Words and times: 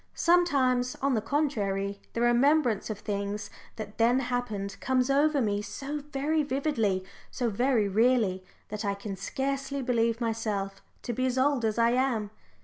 Sometimes, 0.15 0.95
on 0.95 1.13
the 1.13 1.21
contrary, 1.21 2.01
the 2.13 2.21
remembrance 2.21 2.89
of 2.89 2.97
things 2.97 3.51
that 3.75 3.99
then 3.99 4.17
happened 4.17 4.77
comes 4.79 5.11
over 5.11 5.39
me 5.43 5.61
so 5.61 5.99
very 6.09 6.41
vividly, 6.41 7.03
so 7.29 7.51
very 7.51 7.87
real 7.87 8.21
ly, 8.21 8.41
that 8.69 8.83
I 8.83 8.95
can 8.95 9.15
scarcely 9.15 9.83
believe 9.83 10.19
myself 10.19 10.81
to 11.03 11.13
be 11.13 11.27
as 11.27 11.37
old 11.37 11.63
as 11.63 11.77
I 11.77 11.91
am. 11.91 12.31